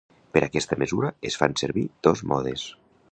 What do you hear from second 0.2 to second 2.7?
Per aquesta mesura es fan servir dos modes.